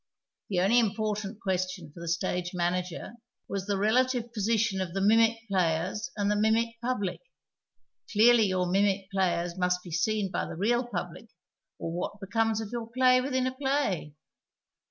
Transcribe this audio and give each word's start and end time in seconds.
The 0.49 0.61
only 0.61 0.81
inijjortant 0.81 1.37
(luestion 1.45 1.93
for 1.93 1.99
the 1.99 2.07
stage 2.07 2.55
manager 2.55 3.17
was 3.47 3.67
the 3.67 3.77
relative 3.77 4.33
position 4.33 4.81
of 4.81 4.95
the 4.95 4.99
mimic 4.99 5.47
players 5.47 6.09
and 6.17 6.31
the 6.31 6.35
minjic 6.35 6.73
pui^lic. 6.83 7.19
Clearly 8.11 8.47
your 8.47 8.65
mimic 8.65 9.09
jjlayers 9.13 9.59
nuist 9.59 9.83
be 9.83 9.91
seen 9.91 10.31
by 10.31 10.45
the 10.47 10.55
real 10.55 10.87
public, 10.87 11.27
or 11.77 11.91
what 11.91 12.19
becomes 12.19 12.59
of 12.59 12.69
your 12.71 12.87
play 12.91 13.19
witliin 13.19 13.45
a 13.45 13.51
play 13.51 14.15